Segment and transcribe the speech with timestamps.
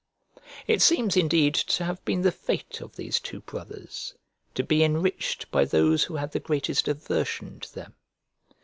[0.65, 4.15] It seems indeed to have been the fate of these two brothers
[4.55, 7.93] to be enriched by those who had the greatest aversion to them.